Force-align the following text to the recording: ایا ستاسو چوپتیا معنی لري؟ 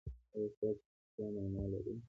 ایا 0.33 0.47
ستاسو 0.53 0.81
چوپتیا 0.87 1.25
معنی 1.33 1.65
لري؟ 1.71 1.93